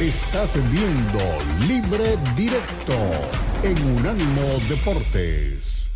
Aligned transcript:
Estás 0.00 0.52
viendo 0.72 1.20
Libre 1.68 2.16
Directo 2.34 2.94
en 3.62 3.96
Unánimo 3.96 4.42
Deportes. 4.68 5.88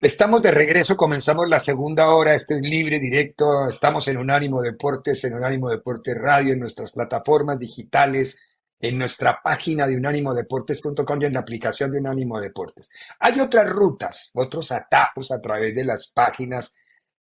Estamos 0.00 0.40
de 0.40 0.52
regreso, 0.52 0.96
comenzamos 0.96 1.48
la 1.48 1.58
segunda 1.58 2.10
hora, 2.10 2.36
este 2.36 2.54
es 2.54 2.62
Libre 2.62 3.00
Directo, 3.00 3.68
estamos 3.68 4.06
en 4.06 4.18
Unánimo 4.18 4.62
Deportes, 4.62 5.24
en 5.24 5.34
Unánimo 5.34 5.68
Deportes 5.68 6.16
Radio, 6.16 6.52
en 6.52 6.60
nuestras 6.60 6.92
plataformas 6.92 7.58
digitales, 7.58 8.50
en 8.78 8.98
nuestra 8.98 9.40
página 9.42 9.88
de 9.88 9.96
unánimodeportes.com 9.96 11.22
y 11.22 11.24
en 11.24 11.32
la 11.32 11.40
aplicación 11.40 11.90
de 11.90 11.98
Unánimo 11.98 12.40
Deportes. 12.40 12.88
Hay 13.18 13.40
otras 13.40 13.68
rutas, 13.68 14.30
otros 14.34 14.70
atajos 14.70 15.32
a 15.32 15.40
través 15.40 15.74
de 15.74 15.84
las 15.84 16.06
páginas 16.06 16.76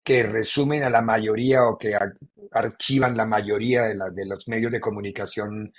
que 0.04 0.24
resumen 0.24 0.84
a 0.84 0.90
la 0.90 1.02
mayoría 1.02 1.64
o 1.64 1.78
que 1.78 1.98
archivan 2.52 3.18
la 3.18 3.26
mayoría 3.26 3.84
de, 3.84 3.96
de 4.14 4.26
los 4.26 4.48
medios 4.48 4.72
de 4.72 4.80
comunicación 4.80 5.74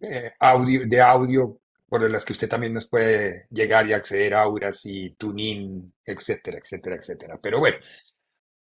eh, 0.00 0.32
audio, 0.40 0.86
de 0.86 1.00
audio 1.00 1.60
por 1.88 2.08
las 2.08 2.24
que 2.24 2.32
usted 2.32 2.48
también 2.48 2.72
nos 2.72 2.88
puede 2.88 3.46
llegar 3.50 3.86
y 3.86 3.92
acceder 3.92 4.34
a 4.34 4.42
Auras 4.42 4.82
y 4.86 5.10
Tunin, 5.16 5.92
etcétera, 6.04 6.58
etcétera, 6.58 6.96
etcétera. 6.96 7.38
Pero 7.42 7.58
bueno, 7.58 7.78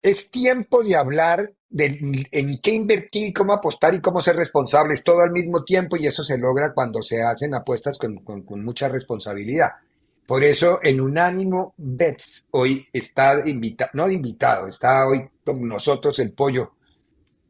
es 0.02 0.30
tiempo 0.30 0.82
de 0.82 0.96
hablar 0.96 1.52
de 1.68 2.26
en 2.30 2.60
qué 2.60 2.70
invertir, 2.72 3.32
cómo 3.34 3.52
apostar 3.52 3.94
y 3.94 4.00
cómo 4.00 4.20
ser 4.20 4.36
responsables 4.36 5.04
todo 5.04 5.20
al 5.20 5.32
mismo 5.32 5.64
tiempo 5.64 5.96
y 5.96 6.06
eso 6.06 6.24
se 6.24 6.38
logra 6.38 6.72
cuando 6.72 7.02
se 7.02 7.22
hacen 7.22 7.54
apuestas 7.54 7.98
con, 7.98 8.24
con, 8.24 8.42
con 8.44 8.64
mucha 8.64 8.88
responsabilidad. 8.88 9.72
Por 10.28 10.44
eso 10.44 10.78
en 10.82 11.00
Unánimo 11.00 11.72
Bets 11.78 12.48
hoy 12.50 12.86
está 12.92 13.48
invitado, 13.48 13.92
no 13.94 14.10
invitado, 14.10 14.68
está 14.68 15.08
hoy 15.08 15.26
con 15.42 15.66
nosotros 15.66 16.18
el 16.18 16.32
pollo. 16.32 16.74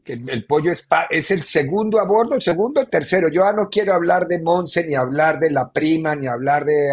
El, 0.05 0.31
el 0.31 0.47
pollo 0.47 0.71
es, 0.71 0.87
es 1.11 1.33
el 1.33 1.43
segundo 1.43 1.99
a 1.99 2.05
bordo, 2.05 2.37
el 2.37 2.41
segundo, 2.41 2.81
el 2.81 2.89
tercero. 2.89 3.31
Yo 3.31 3.43
ya 3.45 3.53
no 3.53 3.69
quiero 3.69 3.95
hablar 3.95 4.29
de 4.29 4.41
Monse, 4.41 4.87
ni 4.87 4.95
hablar 4.95 5.41
de 5.41 5.51
la 5.51 5.73
prima, 5.73 6.15
ni 6.15 6.29
hablar 6.29 6.65
de, 6.65 6.89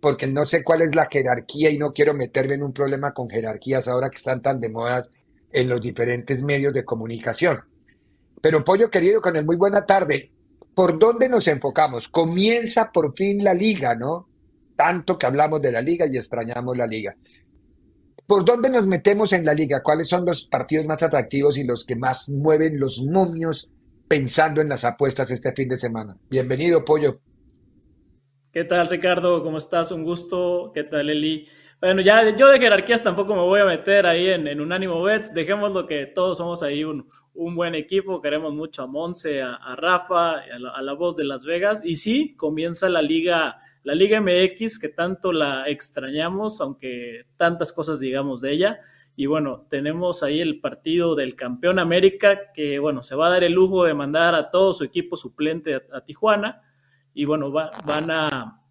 porque 0.00 0.26
no 0.26 0.44
sé 0.44 0.62
cuál 0.62 0.82
es 0.82 0.94
la 0.94 1.08
jerarquía 1.10 1.70
y 1.70 1.78
no 1.78 1.94
quiero 1.94 2.12
meterme 2.12 2.56
en 2.56 2.64
un 2.64 2.74
problema 2.74 3.12
con 3.12 3.30
jerarquías 3.30 3.88
ahora 3.88 4.10
que 4.10 4.18
están 4.18 4.42
tan 4.42 4.60
de 4.60 4.68
moda 4.68 5.02
en 5.50 5.66
los 5.66 5.80
diferentes 5.80 6.42
medios 6.42 6.74
de 6.74 6.84
comunicación. 6.84 7.58
Pero 8.42 8.62
pollo 8.62 8.90
querido, 8.90 9.22
con 9.22 9.34
el 9.34 9.46
muy 9.46 9.56
buena 9.56 9.86
tarde, 9.86 10.30
¿por 10.74 10.98
dónde 10.98 11.30
nos 11.30 11.48
enfocamos? 11.48 12.10
Comienza 12.10 12.92
por 12.92 13.16
fin 13.16 13.42
la 13.42 13.54
liga, 13.54 13.94
¿no? 13.94 14.28
Tanto 14.82 15.16
que 15.16 15.26
hablamos 15.26 15.62
de 15.62 15.70
la 15.70 15.80
liga 15.80 16.06
y 16.10 16.16
extrañamos 16.16 16.76
la 16.76 16.88
liga. 16.88 17.14
¿Por 18.26 18.44
dónde 18.44 18.68
nos 18.68 18.84
metemos 18.84 19.32
en 19.32 19.44
la 19.44 19.54
liga? 19.54 19.80
¿Cuáles 19.80 20.08
son 20.08 20.26
los 20.26 20.42
partidos 20.42 20.86
más 20.86 21.00
atractivos 21.04 21.56
y 21.56 21.64
los 21.64 21.84
que 21.84 21.94
más 21.94 22.28
mueven 22.28 22.80
los 22.80 23.00
momios 23.00 23.70
pensando 24.08 24.60
en 24.60 24.68
las 24.68 24.84
apuestas 24.84 25.30
este 25.30 25.52
fin 25.52 25.68
de 25.68 25.78
semana? 25.78 26.16
Bienvenido, 26.28 26.84
Pollo. 26.84 27.20
¿Qué 28.52 28.64
tal, 28.64 28.88
Ricardo? 28.88 29.44
¿Cómo 29.44 29.58
estás? 29.58 29.92
Un 29.92 30.02
gusto. 30.02 30.72
¿Qué 30.74 30.82
tal, 30.82 31.10
Eli? 31.10 31.46
Bueno, 31.80 32.02
ya 32.02 32.36
yo 32.36 32.48
de 32.48 32.58
jerarquías 32.58 33.04
tampoco 33.04 33.36
me 33.36 33.42
voy 33.42 33.60
a 33.60 33.64
meter 33.64 34.04
ahí 34.04 34.30
en, 34.30 34.48
en 34.48 34.60
Unánimo 34.60 35.00
Bets. 35.00 35.32
Dejemos 35.32 35.72
lo 35.72 35.86
que 35.86 36.06
todos 36.06 36.38
somos 36.38 36.60
ahí 36.64 36.82
un, 36.82 37.06
buen 37.34 37.76
equipo. 37.76 38.20
Queremos 38.20 38.52
mucho 38.52 38.82
a 38.82 38.86
Monse, 38.88 39.42
a, 39.42 39.54
a 39.54 39.76
Rafa, 39.76 40.40
a 40.40 40.58
la, 40.58 40.70
a 40.70 40.82
la 40.82 40.92
voz 40.94 41.14
de 41.14 41.22
Las 41.22 41.44
Vegas. 41.44 41.82
Y 41.84 41.94
sí, 41.94 42.34
comienza 42.34 42.88
la 42.88 43.00
liga 43.00 43.60
la 43.84 43.94
Liga 43.94 44.20
MX, 44.20 44.78
que 44.78 44.88
tanto 44.88 45.32
la 45.32 45.68
extrañamos, 45.68 46.60
aunque 46.60 47.26
tantas 47.36 47.72
cosas 47.72 48.00
digamos 48.00 48.40
de 48.40 48.52
ella. 48.52 48.80
Y 49.14 49.26
bueno, 49.26 49.66
tenemos 49.68 50.22
ahí 50.22 50.40
el 50.40 50.60
partido 50.60 51.14
del 51.14 51.36
campeón 51.36 51.78
América, 51.78 52.52
que 52.54 52.78
bueno, 52.78 53.02
se 53.02 53.14
va 53.14 53.26
a 53.26 53.30
dar 53.30 53.44
el 53.44 53.52
lujo 53.52 53.84
de 53.84 53.94
mandar 53.94 54.34
a 54.34 54.50
todo 54.50 54.72
su 54.72 54.84
equipo 54.84 55.16
suplente 55.16 55.74
a, 55.74 56.00
Tijuana. 56.02 56.62
Y 57.12 57.24
bueno, 57.24 57.52
va, 57.52 57.70
van 57.86 58.10
a... 58.10 58.62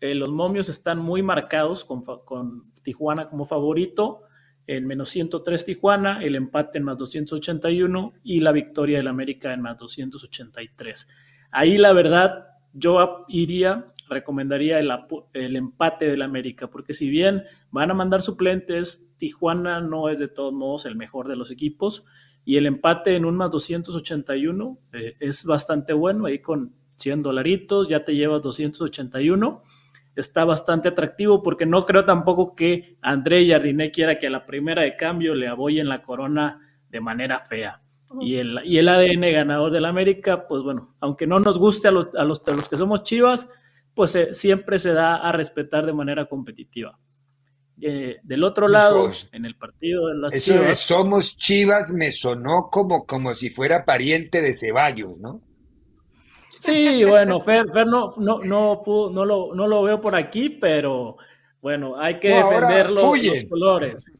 Eh, 0.00 0.14
los 0.14 0.30
momios 0.30 0.68
están 0.68 0.98
muy 0.98 1.22
marcados 1.22 1.84
con, 1.84 2.02
con 2.02 2.72
Tijuana 2.82 3.28
como 3.28 3.44
favorito 3.44 4.22
en 4.66 4.86
menos 4.86 5.10
103 5.10 5.64
Tijuana, 5.64 6.22
el 6.22 6.36
empate 6.36 6.78
en 6.78 6.84
más 6.84 6.96
281 6.98 8.14
y 8.22 8.40
la 8.40 8.52
victoria 8.52 8.98
del 8.98 9.08
América 9.08 9.52
en 9.52 9.60
más 9.60 9.76
283. 9.76 11.08
Ahí 11.50 11.76
la 11.76 11.92
verdad 11.92 12.46
yo 12.72 13.24
iría, 13.28 13.86
recomendaría 14.14 14.78
el, 14.78 14.90
el, 15.34 15.56
empate 15.56 16.06
del 16.06 16.22
América, 16.22 16.68
porque 16.68 16.94
si 16.94 17.10
bien 17.10 17.44
van 17.70 17.90
a 17.90 17.94
mandar 17.94 18.22
suplentes, 18.22 19.12
Tijuana 19.18 19.80
no 19.80 20.08
es 20.08 20.18
de 20.18 20.28
todos 20.28 20.52
modos 20.52 20.86
el 20.86 20.96
mejor 20.96 21.28
de 21.28 21.36
los 21.36 21.50
equipos 21.50 22.06
y 22.44 22.56
el 22.56 22.66
empate 22.66 23.16
en 23.16 23.24
un 23.24 23.36
más 23.36 23.50
281 23.50 24.78
eh, 24.92 25.16
es 25.20 25.44
bastante 25.44 25.92
bueno, 25.92 26.26
ahí 26.26 26.40
con 26.40 26.74
100 26.96 27.22
dolaritos 27.22 27.88
ya 27.88 28.04
te 28.04 28.14
llevas 28.14 28.42
281. 28.42 29.62
Está 30.16 30.44
bastante 30.44 30.88
atractivo 30.88 31.42
porque 31.42 31.66
no 31.66 31.84
creo 31.84 32.04
tampoco 32.04 32.54
que 32.54 32.98
André 33.02 33.46
Jardiné 33.48 33.90
quiera 33.90 34.18
que 34.18 34.28
a 34.28 34.30
la 34.30 34.46
primera 34.46 34.82
de 34.82 34.96
cambio 34.96 35.34
le 35.34 35.48
aboyen 35.48 35.88
la 35.88 36.02
corona 36.02 36.60
de 36.88 37.00
manera 37.00 37.40
fea. 37.40 37.80
Y 38.20 38.36
el, 38.36 38.60
y 38.64 38.78
el 38.78 38.88
ADN 38.88 39.22
ganador 39.32 39.72
del 39.72 39.86
América, 39.86 40.46
pues 40.46 40.62
bueno, 40.62 40.94
aunque 41.00 41.26
no 41.26 41.40
nos 41.40 41.58
guste 41.58 41.88
a 41.88 41.90
los, 41.90 42.14
a 42.14 42.22
los, 42.22 42.42
a 42.46 42.52
los 42.52 42.68
que 42.68 42.76
somos 42.76 43.02
chivas, 43.02 43.50
pues 43.94 44.14
eh, 44.16 44.34
siempre 44.34 44.78
se 44.78 44.92
da 44.92 45.16
a 45.16 45.32
respetar 45.32 45.86
de 45.86 45.92
manera 45.92 46.26
competitiva. 46.26 46.98
Eh, 47.80 48.18
del 48.22 48.44
otro 48.44 48.68
lado, 48.68 49.10
en 49.32 49.44
el 49.44 49.56
partido 49.56 50.08
de 50.08 50.14
las 50.16 50.32
eso 50.32 50.52
chivas. 50.52 50.68
De 50.68 50.74
somos 50.74 51.36
chivas 51.36 51.92
me 51.92 52.12
sonó 52.12 52.68
como, 52.70 53.04
como 53.04 53.34
si 53.34 53.50
fuera 53.50 53.84
pariente 53.84 54.42
de 54.42 54.54
Ceballos, 54.54 55.18
¿no? 55.18 55.40
Sí, 56.60 57.04
bueno, 57.04 57.40
Fer, 57.40 57.66
Fer 57.72 57.86
no, 57.86 58.10
no, 58.16 58.38
no, 58.38 58.80
pudo, 58.84 59.10
no, 59.10 59.24
lo, 59.24 59.54
no 59.54 59.66
lo 59.66 59.82
veo 59.82 60.00
por 60.00 60.14
aquí, 60.14 60.48
pero 60.48 61.16
bueno, 61.60 62.00
hay 62.00 62.20
que 62.20 62.30
no, 62.30 62.48
defender 62.48 62.90
los, 62.90 63.18
los 63.18 63.44
colores 63.44 64.12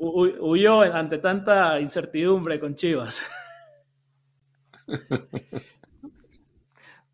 huyó 0.00 0.80
ante 0.80 1.18
tanta 1.18 1.78
incertidumbre 1.78 2.58
con 2.58 2.74
Chivas. 2.74 3.22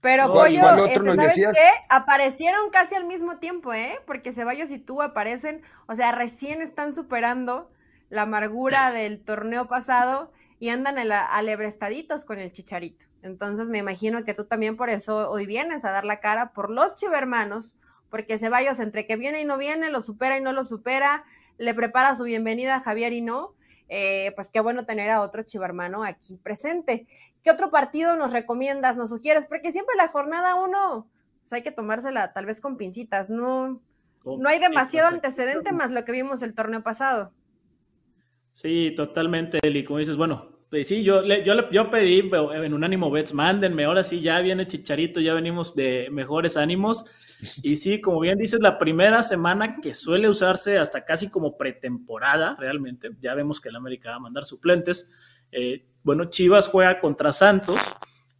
Pero 0.00 0.30
Pollo, 0.30 0.60
¿Cuál 0.60 0.80
otro 0.80 1.12
este, 1.12 1.16
¿sabes 1.16 1.58
qué? 1.58 1.70
Aparecieron 1.88 2.70
casi 2.70 2.94
al 2.94 3.04
mismo 3.04 3.38
tiempo, 3.38 3.72
¿eh? 3.72 3.98
Porque 4.06 4.32
Ceballos 4.32 4.70
y 4.70 4.78
tú 4.78 5.02
aparecen, 5.02 5.62
o 5.86 5.94
sea, 5.94 6.12
recién 6.12 6.62
están 6.62 6.94
superando 6.94 7.70
la 8.08 8.22
amargura 8.22 8.90
del 8.92 9.24
torneo 9.24 9.66
pasado 9.68 10.32
y 10.58 10.68
andan 10.68 10.96
alebrestaditos 10.98 12.24
con 12.24 12.38
el 12.38 12.52
chicharito. 12.52 13.04
Entonces 13.22 13.68
me 13.68 13.78
imagino 13.78 14.24
que 14.24 14.34
tú 14.34 14.44
también 14.44 14.76
por 14.76 14.88
eso 14.90 15.30
hoy 15.30 15.46
vienes 15.46 15.84
a 15.84 15.90
dar 15.90 16.04
la 16.04 16.20
cara 16.20 16.52
por 16.52 16.70
los 16.70 16.94
chivermanos, 16.94 17.76
porque 18.08 18.38
Ceballos 18.38 18.78
entre 18.78 19.06
que 19.06 19.16
viene 19.16 19.40
y 19.40 19.44
no 19.44 19.58
viene, 19.58 19.90
lo 19.90 20.00
supera 20.00 20.36
y 20.36 20.40
no 20.40 20.52
lo 20.52 20.62
supera, 20.62 21.24
le 21.58 21.74
prepara 21.74 22.14
su 22.14 22.24
bienvenida 22.24 22.76
a 22.76 22.80
Javier 22.80 23.12
y 23.12 23.22
no, 23.22 23.54
eh, 23.88 24.32
pues 24.36 24.48
qué 24.48 24.60
bueno 24.60 24.86
tener 24.86 25.10
a 25.10 25.22
otro 25.22 25.42
chivarmano 25.42 26.04
aquí 26.04 26.38
presente. 26.38 27.06
¿Qué 27.46 27.52
otro 27.52 27.70
partido 27.70 28.16
nos 28.16 28.32
recomiendas, 28.32 28.96
nos 28.96 29.10
sugieres? 29.10 29.46
Porque 29.46 29.70
siempre 29.70 29.94
la 29.96 30.08
jornada 30.08 30.56
uno, 30.56 31.08
pues 31.42 31.52
hay 31.52 31.62
que 31.62 31.70
tomársela 31.70 32.32
tal 32.32 32.44
vez 32.44 32.60
con 32.60 32.76
pincitas, 32.76 33.30
no, 33.30 33.80
no 34.24 34.48
hay 34.48 34.58
demasiado 34.58 35.06
antecedente 35.06 35.70
más 35.70 35.92
lo 35.92 36.04
que 36.04 36.10
vimos 36.10 36.42
el 36.42 36.54
torneo 36.56 36.82
pasado. 36.82 37.30
Sí, 38.50 38.92
totalmente, 38.96 39.60
Eli. 39.62 39.84
Como 39.84 40.00
dices, 40.00 40.16
bueno, 40.16 40.58
pues 40.70 40.88
sí, 40.88 41.04
yo, 41.04 41.22
yo, 41.22 41.70
yo 41.70 41.88
pedí 41.88 42.28
en 42.28 42.74
un 42.74 42.82
ánimo 42.82 43.12
bets, 43.12 43.32
mándenme, 43.32 43.84
ahora 43.84 44.02
sí 44.02 44.20
ya 44.20 44.40
viene 44.40 44.66
Chicharito, 44.66 45.20
ya 45.20 45.32
venimos 45.32 45.76
de 45.76 46.08
mejores 46.10 46.56
ánimos. 46.56 47.04
Y 47.62 47.76
sí, 47.76 48.00
como 48.00 48.18
bien 48.18 48.38
dices, 48.38 48.58
la 48.60 48.76
primera 48.76 49.22
semana 49.22 49.80
que 49.80 49.94
suele 49.94 50.28
usarse 50.28 50.78
hasta 50.78 51.04
casi 51.04 51.30
como 51.30 51.56
pretemporada, 51.56 52.56
realmente, 52.58 53.10
ya 53.20 53.36
vemos 53.36 53.60
que 53.60 53.68
el 53.68 53.76
América 53.76 54.10
va 54.10 54.16
a 54.16 54.20
mandar 54.20 54.44
suplentes. 54.44 55.12
Eh, 55.52 55.86
bueno, 56.06 56.26
Chivas 56.26 56.68
juega 56.68 57.00
contra 57.00 57.32
Santos, 57.32 57.80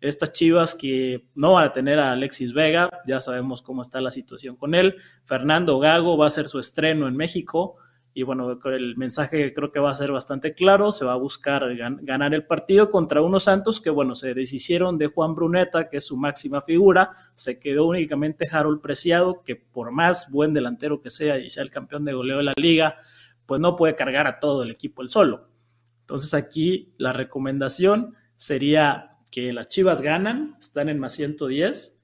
estas 0.01 0.33
Chivas 0.33 0.77
que 0.77 1.27
no 1.35 1.55
van 1.55 1.65
a 1.65 1.73
tener 1.73 1.99
a 1.99 2.13
Alexis 2.13 2.53
Vega, 2.55 2.89
ya 3.09 3.21
sabemos 3.21 3.61
cómo 3.61 3.83
está 3.83 4.01
la 4.01 4.13
situación 4.13 4.55
con 4.55 4.73
él. 4.73 4.95
Fernando 5.25 5.81
Gago 5.81 6.17
va 6.17 6.27
a 6.27 6.29
hacer 6.29 6.47
su 6.47 6.61
estreno 6.61 7.09
en 7.09 7.17
México. 7.17 7.75
Y 8.15 8.23
bueno, 8.23 8.61
el 8.67 8.97
mensaje 8.97 9.53
creo 9.53 9.73
que 9.73 9.81
va 9.81 9.91
a 9.91 9.97
ser 9.97 10.13
bastante 10.13 10.55
claro, 10.55 10.93
se 10.93 11.05
va 11.05 11.15
a 11.15 11.17
buscar 11.17 11.75
gan 11.75 11.99
ganar 12.03 12.35
el 12.35 12.47
partido 12.47 12.89
contra 12.89 13.21
unos 13.21 13.43
Santos 13.43 13.81
que 13.81 13.91
bueno, 13.91 14.15
se 14.15 14.33
deshicieron 14.33 14.97
de 14.97 15.09
Juan 15.09 15.35
Bruneta, 15.35 15.89
que 15.89 15.97
es 15.97 16.07
su 16.07 16.17
máxima 16.17 16.61
figura, 16.61 17.11
se 17.35 17.59
quedó 17.59 17.87
únicamente 17.87 18.47
Harold 18.49 18.81
Preciado, 18.81 19.43
que 19.43 19.57
por 19.57 19.91
más 19.91 20.31
buen 20.31 20.55
delantero 20.55 21.01
que 21.03 21.11
sea 21.11 21.37
y 21.39 21.51
sea 21.51 21.65
el 21.65 21.71
campeón 21.71 22.05
de 22.05 22.13
goleo 22.13 22.37
de 22.37 22.45
la 22.45 22.55
liga, 22.57 22.95
pues 23.45 23.61
no 23.61 23.75
puede 23.75 23.97
cargar 23.97 24.29
a 24.29 24.39
todo 24.39 24.63
el 24.63 24.71
equipo 24.71 25.03
el 25.03 25.09
solo. 25.09 25.56
Entonces 26.07 26.35
aquí 26.35 26.93
la 26.99 27.13
recomendación 27.13 28.15
sería 28.37 29.11
que 29.33 29.53
las 29.53 29.69
Chivas 29.69 30.03
ganan, 30.03 30.55
están 30.57 30.89
en 30.89 31.01
más 31.01 31.15
110 31.15 32.01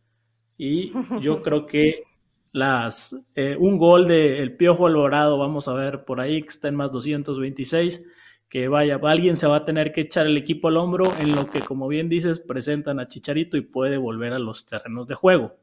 y 0.59 0.93
yo 1.21 1.41
creo 1.43 1.67
que 1.67 2.03
las, 2.51 3.17
eh, 3.37 3.57
un 3.57 3.79
gol 3.79 4.09
del 4.09 4.51
de 4.51 4.57
Piojo 4.57 4.89
Alvarado, 4.89 5.39
vamos 5.39 5.69
a 5.69 5.75
ver 5.75 6.05
por 6.05 6.21
ahí, 6.21 6.43
que 6.43 6.49
está 6.49 6.67
en 6.67 6.75
más 6.75 6.91
226, 6.91 8.05
que 8.49 8.67
vaya, 8.67 8.99
alguien 9.05 9.37
se 9.37 9.47
va 9.47 9.59
a 9.59 9.65
tener 9.65 9.93
que 9.93 10.01
echar 10.01 10.27
el 10.27 10.37
equipo 10.37 10.67
al 10.67 10.79
hombro 10.79 11.05
en 11.21 11.37
lo 11.37 11.47
que, 11.47 11.61
como 11.61 11.87
bien 11.87 12.09
dices, 12.09 12.41
presentan 12.41 12.99
a 12.99 13.07
Chicharito 13.07 13.57
y 13.57 13.61
puede 13.61 13.99
volver 13.99 14.33
a 14.33 14.41
los 14.41 14.67
terrenos 14.67 15.07
de 15.07 15.15
juego. 15.15 15.57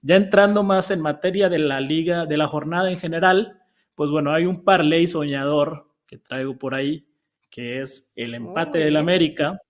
Ya 0.00 0.16
entrando 0.16 0.62
más 0.62 0.90
en 0.90 1.02
materia 1.02 1.50
de 1.50 1.58
la 1.58 1.80
liga, 1.80 2.24
de 2.24 2.38
la 2.38 2.48
jornada 2.48 2.90
en 2.90 2.96
general, 2.96 3.60
pues 3.94 4.10
bueno, 4.10 4.32
hay 4.32 4.46
un 4.46 4.64
parlay 4.64 5.06
soñador 5.06 5.88
que 6.06 6.16
traigo 6.16 6.58
por 6.58 6.74
ahí, 6.74 7.06
que 7.52 7.82
es 7.82 8.10
el 8.16 8.34
empate 8.34 8.78
del 8.78 8.96
América, 8.96 9.60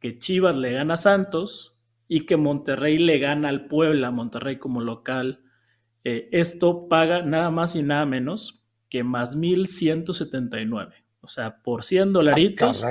que 0.00 0.18
Chivas 0.18 0.56
le 0.56 0.72
gana 0.72 0.94
a 0.94 0.98
Santos 0.98 1.78
y 2.08 2.26
que 2.26 2.36
Monterrey 2.36 2.98
le 2.98 3.20
gana 3.20 3.48
al 3.48 3.66
Puebla, 3.68 4.10
Monterrey 4.10 4.58
como 4.58 4.80
local. 4.80 5.44
Eh, 6.02 6.28
esto 6.32 6.88
paga 6.88 7.22
nada 7.22 7.50
más 7.50 7.76
y 7.76 7.82
nada 7.82 8.04
menos 8.06 8.64
que 8.90 9.04
más 9.04 9.36
1179. 9.36 10.94
O 11.20 11.28
sea, 11.28 11.62
por 11.62 11.84
100 11.84 12.12
dolaritos 12.12 12.84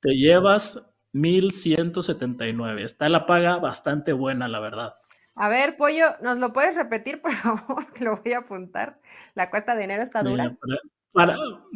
te 0.00 0.14
llevas 0.14 0.94
1179. 1.12 2.84
Está 2.84 3.08
la 3.08 3.26
paga 3.26 3.58
bastante 3.58 4.12
buena, 4.12 4.46
la 4.46 4.60
verdad. 4.60 4.94
A 5.34 5.48
ver, 5.48 5.76
Pollo, 5.76 6.06
¿nos 6.22 6.38
lo 6.38 6.52
puedes 6.52 6.76
repetir, 6.76 7.20
por 7.20 7.32
favor? 7.34 7.84
lo 8.00 8.22
voy 8.22 8.32
a 8.32 8.38
apuntar. 8.38 9.00
La 9.34 9.50
cuesta 9.50 9.74
de 9.74 9.84
enero 9.84 10.04
está 10.04 10.22
dura. 10.22 10.56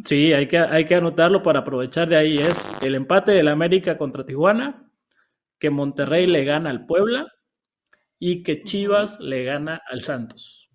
Sí, 0.05 0.33
hay 0.33 0.47
que, 0.47 0.57
hay 0.57 0.85
que 0.85 0.95
anotarlo 0.95 1.41
para 1.43 1.59
aprovechar 1.59 2.09
de 2.09 2.17
ahí. 2.17 2.37
Es 2.37 2.69
el 2.81 2.95
empate 2.95 3.31
del 3.31 3.47
América 3.47 3.97
contra 3.97 4.25
Tijuana, 4.25 4.91
que 5.59 5.69
Monterrey 5.69 6.27
le 6.27 6.43
gana 6.45 6.69
al 6.69 6.85
Puebla 6.85 7.31
y 8.19 8.43
que 8.43 8.63
Chivas 8.63 9.19
le 9.19 9.43
gana 9.43 9.81
al 9.89 10.01
Santos. 10.01 10.69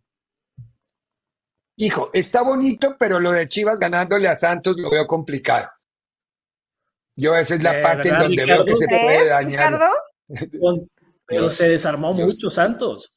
Hijo, 1.78 2.10
está 2.12 2.42
bonito, 2.42 2.96
pero 2.98 3.20
lo 3.20 3.32
de 3.32 3.48
Chivas 3.48 3.78
ganándole 3.78 4.28
a 4.28 4.36
Santos 4.36 4.78
lo 4.78 4.90
veo 4.90 5.06
complicado. 5.06 5.68
Yo 7.14 7.34
esa 7.34 7.54
es 7.54 7.62
la 7.62 7.82
parte 7.82 8.08
en 8.08 8.18
donde 8.18 8.44
veo 8.44 8.64
que 8.64 8.76
se 8.76 8.86
puede 8.88 9.28
dañar. 9.28 9.80
Pero 11.26 11.50
se 11.50 11.70
desarmó 11.70 12.12
mucho 12.12 12.50
Santos. 12.50 13.14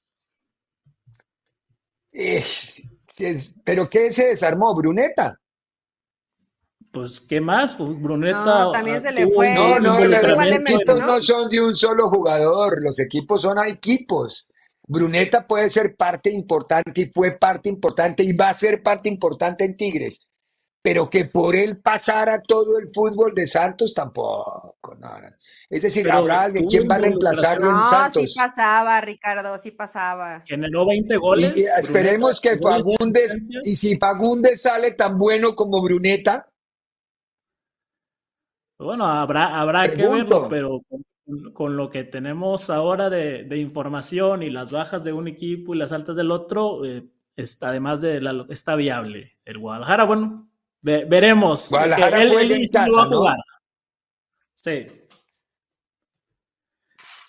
¿Pero 3.63 3.89
qué 3.89 4.11
se 4.11 4.27
desarmó? 4.27 4.75
¿Bruneta? 4.75 5.39
Pues, 6.91 7.21
¿qué 7.21 7.39
más? 7.39 7.75
Pues, 7.75 8.01
Bruneta. 8.01 8.63
No, 8.63 8.71
también 8.71 9.01
se 9.01 9.11
le 9.11 9.27
fue. 9.27 9.53
No, 9.53 9.79
no, 9.79 10.03
los 10.03 10.51
equipos 10.51 10.99
¿no? 10.99 11.21
son 11.21 11.49
de 11.49 11.61
un 11.61 11.75
solo 11.75 12.09
jugador. 12.09 12.81
Los 12.81 12.99
equipos 12.99 13.41
son 13.43 13.57
equipos. 13.65 14.49
Bruneta 14.87 15.45
puede 15.45 15.69
ser 15.69 15.95
parte 15.95 16.31
importante 16.31 17.01
y 17.01 17.05
fue 17.05 17.37
parte 17.37 17.69
importante 17.69 18.23
y 18.23 18.33
va 18.33 18.49
a 18.49 18.53
ser 18.55 18.81
parte 18.81 19.07
importante 19.07 19.63
en 19.63 19.77
Tigres, 19.77 20.28
pero 20.81 21.09
que 21.09 21.25
por 21.25 21.55
él 21.55 21.77
pasara 21.77 22.41
todo 22.41 22.79
el 22.79 22.89
fútbol 22.93 23.33
de 23.33 23.45
Santos 23.47 23.93
tampoco. 23.93 24.95
No, 24.99 25.09
Es 25.69 25.81
decir, 25.81 26.09
habrá 26.09 26.43
alguien, 26.43 26.67
¿quién 26.67 26.87
va 26.89 26.95
a 26.95 26.99
reemplazarlo 26.99 27.69
en 27.69 27.83
Santos? 27.83 28.31
Sí 28.31 28.39
pasaba, 28.39 29.01
Ricardo, 29.01 29.57
sí 29.57 29.71
pasaba. 29.71 30.43
Generó 30.45 30.87
20 30.87 31.17
goles. 31.17 31.57
Y, 31.57 31.65
esperemos 31.79 32.39
que 32.39 32.57
Fagundes, 32.57 33.49
y 33.63 33.75
si 33.75 33.97
Fagundes 33.97 34.61
sale 34.61 34.91
tan 34.91 35.17
bueno 35.17 35.53
como 35.53 35.81
Bruneta. 35.81 36.49
Bueno, 38.77 39.05
habrá, 39.05 39.59
habrá 39.59 39.89
que 39.89 40.07
verlo, 40.07 40.47
pero 40.49 40.81
con 41.53 41.75
lo 41.75 41.89
que 41.89 42.05
tenemos 42.05 42.69
ahora 42.69 43.09
de, 43.09 43.45
información 43.57 44.41
y 44.43 44.49
las 44.49 44.71
bajas 44.71 45.03
de 45.03 45.11
un 45.11 45.27
equipo 45.27 45.75
y 45.75 45.77
las 45.77 45.91
altas 45.91 46.15
del 46.15 46.31
otro, 46.31 46.85
eh, 46.85 47.05
está, 47.35 47.69
además 47.69 47.99
de 47.99 48.21
la, 48.21 48.45
está 48.49 48.77
viable. 48.77 49.37
El 49.43 49.57
Guadalajara, 49.57 50.05
bueno, 50.05 50.48
veremos. 50.81 51.69
Guadalajara 51.69 52.23
él, 52.23 52.65
va 52.75 53.03
a 53.03 53.05
jugar. 53.05 53.37
Sí. 54.55 54.87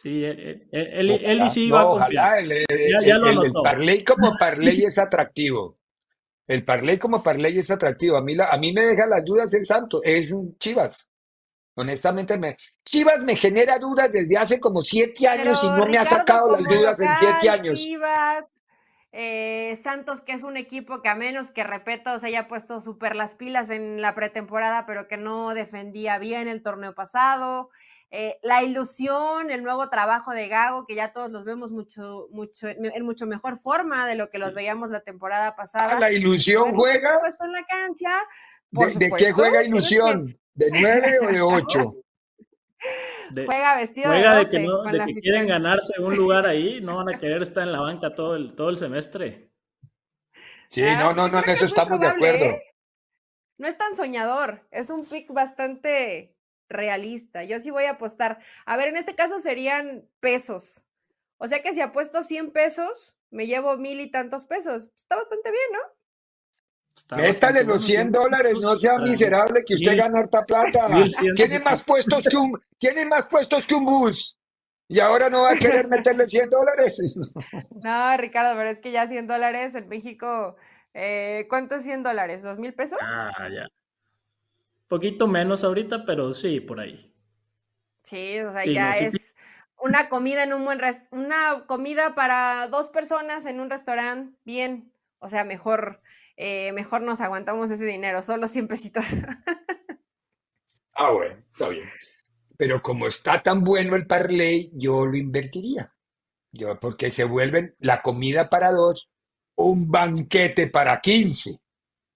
Sí, 0.03 0.25
él, 0.25 1.51
sí 1.51 1.67
iba 1.67 1.83
a 1.83 1.85
confiar. 1.85 2.39
El, 2.39 2.53
el, 2.53 3.53
parlay 3.63 4.03
como 4.03 4.35
parlay 4.39 4.85
es 4.85 4.99
atractivo. 4.99 5.79
El 6.47 6.65
parlay 6.65 6.99
como 6.99 7.23
parlay 7.23 7.59
es 7.59 7.71
atractivo. 7.71 8.17
A 8.17 8.23
mí, 8.23 8.35
a 8.41 8.57
mí 8.57 8.73
me 8.73 8.83
deja 8.83 9.07
las 9.07 9.25
dudas 9.25 9.53
el 9.55 9.67
Santo. 9.67 10.01
Es 10.03 10.35
Chivas. 10.59 11.09
Honestamente, 11.75 12.37
me, 12.37 12.57
Chivas 12.85 13.23
me 13.23 13.37
genera 13.37 13.79
dudas 13.79 14.11
desde 14.11 14.37
hace 14.37 14.59
como 14.59 14.81
siete 14.81 15.29
años 15.29 15.63
y 15.63 15.69
no 15.69 15.87
me 15.87 15.99
ha 15.99 16.05
sacado 16.05 16.51
las 16.51 16.65
dudas 16.65 17.01
en 17.01 17.09
siete 17.17 17.49
años. 17.49 17.79
Chivas, 17.79 18.55
eh, 19.13 19.79
Santos, 19.83 20.21
que 20.21 20.33
es 20.33 20.43
un 20.43 20.57
equipo 20.57 21.03
que 21.03 21.09
a 21.09 21.15
menos 21.15 21.51
que, 21.51 21.65
repito, 21.65 22.19
se 22.19 22.29
haya 22.29 22.47
puesto 22.47 22.81
súper 22.81 23.17
las 23.17 23.35
pilas 23.35 23.71
en 23.71 24.01
la 24.01 24.15
pretemporada, 24.15 24.87
pero 24.87 25.09
que 25.09 25.17
no 25.17 25.53
defendía 25.55 26.19
bien 26.19 26.47
el 26.47 26.63
torneo 26.63 26.95
pasado. 26.95 27.71
Eh, 28.13 28.39
la 28.43 28.63
ilusión, 28.63 29.51
el 29.51 29.63
nuevo 29.63 29.89
trabajo 29.89 30.33
de 30.33 30.49
Gago, 30.49 30.85
que 30.85 30.97
ya 30.97 31.13
todos 31.13 31.31
los 31.31 31.45
vemos 31.45 31.73
mucho, 31.73 32.29
mucho, 32.33 32.69
en 32.69 33.05
mucho 33.05 33.27
mejor 33.27 33.57
forma 33.57 34.07
de 34.07 34.17
lo 34.17 34.31
que 34.31 34.39
los 34.39 34.55
veíamos 34.55 34.91
la 34.91 35.01
temporada 35.01 35.55
pasada. 35.55 35.97
Ah, 35.97 36.01
la 36.01 36.13
ilusión 36.13 36.75
juega. 36.75 37.11
en 37.41 37.53
la 37.53 37.65
cancha. 37.65 38.11
¿De, 38.71 39.13
qué 39.17 39.33
juega 39.33 39.63
ilusión? 39.63 40.37
¿De 40.55 40.71
nueve 40.73 41.19
o 41.21 41.27
de 41.29 41.41
ocho? 41.41 41.97
Juega 43.47 43.77
vestido 43.77 44.09
juega 44.09 44.35
de, 44.35 44.45
de, 44.45 44.51
que, 44.51 44.59
no, 44.61 44.83
de 44.85 45.05
que 45.07 45.21
quieren 45.21 45.47
ganarse 45.47 46.01
un 46.01 46.17
lugar 46.17 46.47
ahí, 46.47 46.81
no 46.83 46.97
van 46.97 47.15
a 47.15 47.19
querer 47.19 47.43
estar 47.43 47.65
en 47.65 47.73
la 47.73 47.81
banca 47.81 48.15
todo 48.15 48.37
el, 48.37 48.55
todo 48.55 48.71
el 48.71 48.77
semestre. 48.77 49.51
Sí, 50.69 50.83
no, 50.99 51.13
no, 51.13 51.29
no, 51.29 51.39
en 51.41 51.51
eso 51.51 51.65
estamos 51.65 51.99
de 51.99 52.07
acuerdo. 52.07 52.45
¿eh? 52.45 52.63
No 53.59 53.67
es 53.67 53.77
tan 53.77 53.97
soñador, 53.97 54.67
es 54.71 54.89
un 54.89 55.05
pick 55.05 55.33
bastante 55.33 56.37
realista. 56.69 57.43
Yo 57.45 57.59
sí 57.59 57.71
voy 57.71 57.85
a 57.85 57.93
apostar. 57.93 58.39
A 58.65 58.77
ver, 58.77 58.89
en 58.89 58.97
este 58.97 59.15
caso 59.15 59.41
serían 59.41 60.09
pesos. 60.21 60.87
O 61.39 61.49
sea 61.49 61.63
que 61.63 61.75
si 61.75 61.81
apuesto 61.81 62.23
100 62.23 62.53
pesos, 62.53 63.19
me 63.31 63.47
llevo 63.47 63.77
mil 63.77 64.01
y 64.01 64.11
tantos 64.11 64.47
pesos. 64.47 64.93
Está 64.97 65.17
bastante 65.17 65.51
bien, 65.51 65.65
¿no? 65.73 66.00
Métale 67.17 67.65
los 67.65 67.85
100 67.85 68.13
dólares, 68.13 68.55
no 68.61 68.77
sea 68.77 68.99
miserable 68.99 69.65
que 69.65 69.75
usted 69.75 69.97
gana 69.97 70.21
harta 70.21 70.45
plata. 70.45 70.89
Tiene 71.35 71.61
más 71.61 71.83
puestos 71.83 72.27
que 72.29 72.37
un, 72.37 72.61
tiene 72.79 73.05
más 73.07 73.29
puestos 73.29 73.67
que 73.67 73.75
un 73.75 73.85
bus. 73.85 74.39
Y 74.89 74.99
ahora 74.99 75.31
no 75.31 75.43
va 75.43 75.53
a 75.53 75.57
querer 75.57 75.87
meterle 75.89 76.27
100 76.27 76.51
dólares. 76.51 77.01
No, 77.83 78.17
Ricardo, 78.17 78.57
pero 78.57 78.69
es 78.71 78.81
que 78.81 78.91
ya 78.91 79.07
100 79.07 79.27
dólares 79.27 79.75
en 79.75 79.89
México, 79.89 80.57
eh, 80.95 81.47
¿cuánto 81.49 81.77
es 81.77 81.85
100 81.85 82.03
dólares? 82.03 82.43
¿Dos 82.43 82.59
mil 82.59 82.75
pesos? 82.75 82.99
Ah, 83.01 83.49
ya. 83.51 83.69
Poquito 84.89 85.29
menos 85.29 85.63
ahorita, 85.63 86.05
pero 86.05 86.33
sí, 86.33 86.61
por 86.61 86.81
ahí. 86.81 87.15
Sí, 88.03 88.41
o 88.41 88.51
sea, 88.51 88.65
ya 88.65 88.91
es 88.93 89.35
una 89.79 90.09
comida 90.09 90.43
en 90.43 90.53
un 90.53 90.65
buen 90.65 90.81
una 91.13 91.65
comida 91.67 92.15
para 92.17 92.67
dos 92.69 92.89
personas 92.89 93.47
en 93.47 93.61
un 93.61 93.71
restaurante, 93.71 94.37
bien. 94.45 94.93
O 95.21 95.29
sea, 95.29 95.45
mejor 95.45 96.01
eh, 96.43 96.73
mejor 96.73 97.03
nos 97.03 97.21
aguantamos 97.21 97.71
ese 97.71 97.85
dinero, 97.85 98.23
solo 98.23 98.47
100 98.47 98.67
pesitos. 98.67 99.05
ah, 100.95 101.11
bueno, 101.11 101.37
está 101.53 101.69
bien. 101.69 101.85
Pero 102.57 102.81
como 102.81 103.07
está 103.07 103.43
tan 103.43 103.63
bueno 103.63 103.95
el 103.95 104.07
parlay, 104.07 104.71
yo 104.73 105.05
lo 105.05 105.19
invertiría. 105.19 105.93
Yo, 106.51 106.81
porque 106.81 107.11
se 107.11 107.25
vuelven 107.25 107.77
la 107.79 108.01
comida 108.01 108.49
para 108.49 108.71
dos, 108.71 109.11
un 109.55 109.91
banquete 109.91 110.69
para 110.69 110.99
15. 110.99 111.61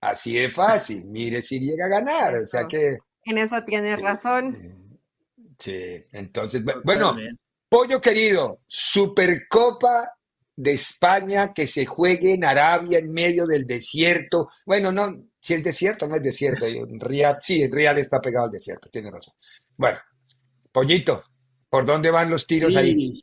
Así 0.01 0.37
de 0.37 0.51
fácil. 0.51 1.05
Mire 1.05 1.43
si 1.43 1.61
llega 1.61 1.85
a 1.85 1.89
ganar. 1.89 2.35
O 2.37 2.47
sea 2.47 2.67
que. 2.67 2.97
En 3.25 3.37
eso 3.37 3.63
tienes 3.67 4.01
razón. 4.01 4.99
Sí, 5.59 6.03
entonces, 6.13 6.65
bueno, 6.83 7.15
pollo 7.69 8.01
querido, 8.01 8.63
Supercopa 8.67 10.14
de 10.57 10.73
España 10.73 11.53
que 11.53 11.67
se 11.67 11.87
juegue 11.87 12.35
en 12.35 12.45
Arabia 12.45 12.99
en 12.99 13.13
medio 13.13 13.47
del 13.47 13.67
desierto. 13.67 14.49
Bueno, 14.65 14.93
no, 14.93 15.25
si 15.41 15.55
el 15.55 15.63
desierto 15.63 16.07
no 16.07 16.17
es 16.17 16.23
desierto, 16.23 16.67
Riyadh, 16.67 17.39
sí, 17.41 17.69
Riyadh 17.71 17.99
está 17.99 18.21
pegado 18.21 18.47
al 18.47 18.53
desierto, 18.53 18.89
tiene 18.89 19.11
razón. 19.11 19.35
Bueno, 19.77 19.99
Pollito, 20.71 21.23
¿por 21.69 21.85
dónde 21.85 22.11
van 22.11 22.31
los 22.31 22.47
tiros 22.47 22.77
ahí? 22.77 23.23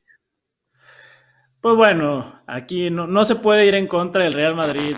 Pues 1.62 1.76
bueno, 1.76 2.42
aquí 2.48 2.90
no, 2.90 3.24
se 3.24 3.36
puede 3.36 3.66
ir 3.66 3.76
en 3.76 3.88
contra 3.88 4.24
del 4.24 4.34
Real 4.34 4.56
Madrid, 4.56 4.96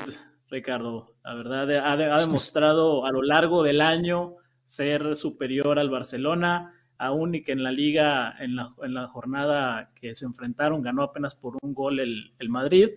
Ricardo. 0.49 1.15
La 1.23 1.35
verdad, 1.35 1.85
ha 1.85 2.19
demostrado 2.19 3.05
a 3.05 3.11
lo 3.11 3.21
largo 3.21 3.63
del 3.63 3.81
año 3.81 4.35
ser 4.65 5.15
superior 5.15 5.77
al 5.77 5.89
Barcelona 5.89 6.73
aún 6.97 7.35
y 7.35 7.43
que 7.43 7.51
en 7.51 7.63
la 7.63 7.71
liga, 7.71 8.35
en 8.39 8.55
la, 8.55 9.07
jornada 9.07 9.91
que 9.95 10.15
se 10.15 10.25
enfrentaron, 10.25 10.81
ganó 10.81 11.03
apenas 11.03 11.35
por 11.35 11.57
un 11.62 11.73
gol 11.73 12.00
el, 12.00 12.33
el 12.39 12.50
Madrid. 12.50 12.89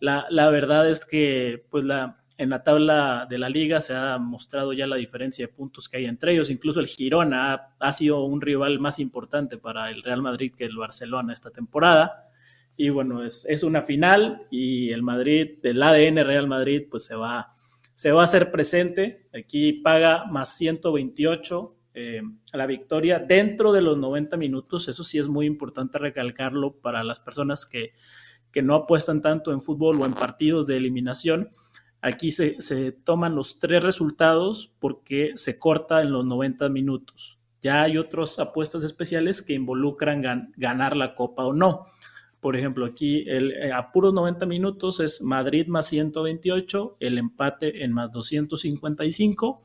La, 0.00 0.50
verdad 0.50 0.88
es 0.88 1.04
que 1.04 1.64
pues 1.70 1.84
en 2.38 2.50
la 2.50 2.62
tabla 2.62 3.26
de 3.28 3.38
la 3.38 3.50
liga 3.50 3.80
se 3.80 3.94
ha 3.94 4.16
mostrado 4.16 4.72
ya 4.72 4.86
la 4.86 4.96
diferencia 4.96 5.46
de 5.46 5.52
puntos 5.52 5.88
que 5.88 5.98
hay 5.98 6.06
entre 6.06 6.32
ellos. 6.32 6.50
Incluso 6.50 6.80
el 6.80 6.86
Girona 6.86 7.74
ha, 7.78 7.92
sido 7.92 8.24
un 8.24 8.40
rival 8.40 8.78
más 8.78 8.98
importante 8.98 9.58
para 9.58 9.90
el 9.90 10.02
Real 10.02 10.22
Madrid 10.22 10.54
que 10.56 10.64
el 10.64 10.76
Barcelona 10.76 11.34
esta 11.34 11.50
temporada. 11.50 12.28
Y 12.76 12.88
bueno, 12.88 13.22
es, 13.24 13.62
una 13.62 13.82
final 13.82 14.46
y 14.50 14.90
el 14.90 15.02
Madrid, 15.02 15.58
del 15.62 15.82
ADN 15.82 16.24
Real 16.24 16.46
Madrid, 16.46 16.84
pues 16.90 17.04
se 17.04 17.14
va 17.14 17.54
se 17.92 18.12
va 18.12 18.22
a 18.22 18.24
hacer 18.24 18.50
presente. 18.50 19.28
Aquí 19.34 19.74
paga 19.74 20.24
más 20.24 20.56
128 20.56 21.76
eh, 22.02 22.22
la 22.52 22.66
victoria 22.66 23.18
dentro 23.18 23.72
de 23.72 23.82
los 23.82 23.98
90 23.98 24.36
minutos. 24.36 24.88
Eso 24.88 25.04
sí 25.04 25.18
es 25.18 25.28
muy 25.28 25.46
importante 25.46 25.98
recalcarlo 25.98 26.80
para 26.80 27.04
las 27.04 27.20
personas 27.20 27.66
que, 27.66 27.92
que 28.50 28.62
no 28.62 28.74
apuestan 28.74 29.20
tanto 29.20 29.52
en 29.52 29.60
fútbol 29.60 30.00
o 30.00 30.06
en 30.06 30.14
partidos 30.14 30.66
de 30.66 30.76
eliminación. 30.76 31.50
Aquí 32.00 32.30
se, 32.30 32.56
se, 32.60 32.92
toman 32.92 33.34
los 33.34 33.58
tres 33.58 33.82
resultados 33.82 34.72
porque 34.78 35.32
se 35.34 35.58
corta 35.58 36.00
en 36.00 36.12
los 36.12 36.24
90 36.24 36.68
minutos. 36.70 37.40
Ya 37.60 37.82
hay 37.82 37.98
otras 37.98 38.38
apuestas 38.38 38.84
especiales 38.84 39.42
que 39.42 39.52
involucran 39.52 40.50
ganar 40.56 40.96
la 40.96 41.14
copa 41.14 41.44
o 41.44 41.52
no. 41.52 41.86
Por 42.40 42.56
ejemplo, 42.56 42.86
aquí 42.86 43.28
el, 43.28 43.52
eh, 43.52 43.72
a 43.72 43.92
puros 43.92 44.14
90 44.14 44.46
minutos 44.46 44.98
es 45.00 45.20
Madrid 45.20 45.66
más 45.66 45.86
128, 45.88 46.96
el 46.98 47.18
empate 47.18 47.84
en 47.84 47.92
más 47.92 48.10
255 48.10 49.62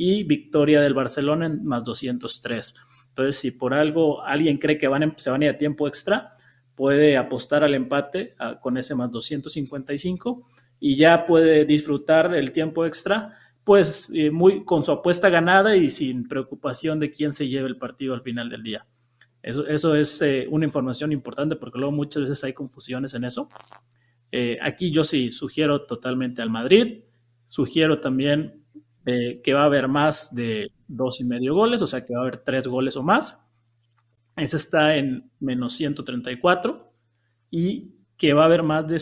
y 0.00 0.22
victoria 0.22 0.80
del 0.80 0.94
Barcelona 0.94 1.46
en 1.46 1.64
más 1.64 1.82
203. 1.82 2.72
Entonces, 3.08 3.36
si 3.36 3.50
por 3.50 3.74
algo 3.74 4.22
alguien 4.22 4.56
cree 4.56 4.78
que 4.78 4.86
se 5.16 5.30
van 5.30 5.42
a 5.42 5.44
ir 5.44 5.50
a 5.50 5.58
tiempo 5.58 5.88
extra, 5.88 6.36
puede 6.76 7.16
apostar 7.16 7.64
al 7.64 7.74
empate 7.74 8.36
con 8.60 8.78
ese 8.78 8.94
más 8.94 9.10
255 9.10 10.46
y 10.78 10.94
ya 10.94 11.26
puede 11.26 11.64
disfrutar 11.64 12.32
el 12.32 12.52
tiempo 12.52 12.86
extra, 12.86 13.36
pues 13.64 14.12
eh, 14.14 14.30
muy 14.30 14.64
con 14.64 14.84
su 14.84 14.92
apuesta 14.92 15.30
ganada 15.30 15.74
y 15.74 15.88
sin 15.88 16.28
preocupación 16.28 17.00
de 17.00 17.10
quién 17.10 17.32
se 17.32 17.48
lleve 17.48 17.66
el 17.66 17.76
partido 17.76 18.14
al 18.14 18.22
final 18.22 18.48
del 18.48 18.62
día. 18.62 18.86
Eso, 19.42 19.96
es 19.96 20.22
eh, 20.22 20.46
una 20.48 20.64
información 20.64 21.10
importante 21.10 21.56
porque 21.56 21.80
luego 21.80 21.90
muchas 21.90 22.22
veces 22.22 22.44
hay 22.44 22.52
confusiones 22.52 23.14
en 23.14 23.24
eso. 23.24 23.48
Eh, 24.30 24.58
aquí 24.62 24.92
yo 24.92 25.02
sí 25.02 25.32
sugiero 25.32 25.86
totalmente 25.86 26.40
al 26.40 26.50
Madrid. 26.50 27.00
Sugiero 27.44 27.98
también 27.98 28.57
eh, 29.10 29.40
que 29.42 29.54
va 29.54 29.62
a 29.62 29.64
haber 29.64 29.88
más 29.88 30.34
de 30.34 30.70
dos 30.86 31.18
y 31.20 31.24
medio 31.24 31.54
goles, 31.54 31.80
o 31.80 31.86
sea 31.86 32.04
que 32.04 32.12
va 32.12 32.20
a 32.20 32.22
haber 32.24 32.36
tres 32.36 32.66
goles 32.66 32.94
o 32.94 33.02
más. 33.02 33.42
Ese 34.36 34.58
está 34.58 34.96
en 34.96 35.30
menos 35.40 35.72
134 35.76 36.92
y 37.50 37.94
que 38.18 38.34
va 38.34 38.42
a 38.42 38.44
haber 38.44 38.62
más 38.62 38.86
de 38.86 39.00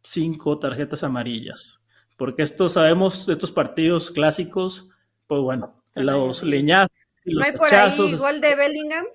cinco 0.00 0.60
tarjetas 0.60 1.02
amarillas. 1.02 1.82
Porque 2.16 2.42
estos 2.42 2.74
sabemos, 2.74 3.28
estos 3.28 3.50
partidos 3.50 4.12
clásicos, 4.12 4.90
pues 5.26 5.42
bueno, 5.42 5.82
los 5.96 6.44
leñazos 6.44 6.92
los 7.24 7.40
¿No 7.40 7.44
hay 7.44 7.52
por 7.52 7.74
ahí 7.74 8.16
gol 8.16 8.40
de 8.40 8.54
Bellingham? 8.54 9.06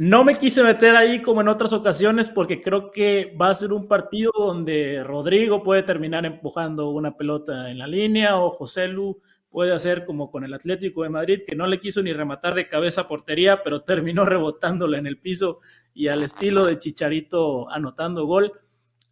No 0.00 0.22
me 0.22 0.38
quise 0.38 0.62
meter 0.62 0.94
ahí 0.94 1.22
como 1.22 1.40
en 1.40 1.48
otras 1.48 1.72
ocasiones 1.72 2.28
porque 2.28 2.62
creo 2.62 2.92
que 2.92 3.34
va 3.34 3.50
a 3.50 3.54
ser 3.54 3.72
un 3.72 3.88
partido 3.88 4.30
donde 4.32 5.02
Rodrigo 5.02 5.64
puede 5.64 5.82
terminar 5.82 6.24
empujando 6.24 6.90
una 6.90 7.16
pelota 7.16 7.68
en 7.68 7.78
la 7.78 7.88
línea 7.88 8.38
o 8.38 8.50
José 8.50 8.86
Lu 8.86 9.20
puede 9.50 9.72
hacer 9.72 10.04
como 10.04 10.30
con 10.30 10.44
el 10.44 10.54
Atlético 10.54 11.02
de 11.02 11.08
Madrid 11.08 11.40
que 11.44 11.56
no 11.56 11.66
le 11.66 11.80
quiso 11.80 12.00
ni 12.00 12.12
rematar 12.12 12.54
de 12.54 12.68
cabeza 12.68 13.08
portería, 13.08 13.64
pero 13.64 13.82
terminó 13.84 14.24
rebotándola 14.24 14.98
en 14.98 15.08
el 15.08 15.18
piso 15.18 15.58
y 15.92 16.06
al 16.06 16.22
estilo 16.22 16.64
de 16.64 16.78
Chicharito 16.78 17.68
anotando 17.68 18.24
gol. 18.24 18.52